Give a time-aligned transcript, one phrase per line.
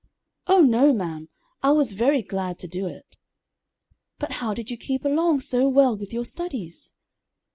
[0.47, 1.29] "Oh no, ma'am,
[1.61, 3.19] I was very glad to do it."
[4.17, 6.95] "But how did you keep along so well with your studies?"